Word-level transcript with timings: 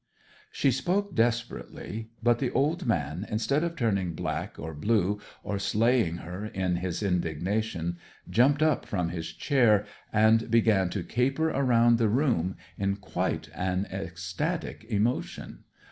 She 0.51 0.71
spoke 0.71 1.13
desperately. 1.13 2.09
But 2.23 2.39
the 2.39 2.49
old 2.53 2.87
man, 2.87 3.23
instead 3.29 3.63
of 3.63 3.75
turning 3.75 4.13
black 4.13 4.55
or 4.57 4.73
blue, 4.73 5.19
or 5.43 5.59
slaying 5.59 6.17
her 6.25 6.47
in 6.47 6.77
his 6.77 7.03
indignation, 7.03 7.99
jumped 8.27 8.63
up 8.63 8.87
from 8.87 9.09
his 9.09 9.31
chair, 9.31 9.85
and 10.11 10.49
began 10.49 10.89
to 10.89 11.03
caper 11.03 11.51
around 11.51 11.99
the 11.99 12.09
room 12.09 12.55
in 12.79 12.95
quite 12.95 13.49
an 13.53 13.85
ecstatic 13.91 14.85
emotion. 14.85 15.65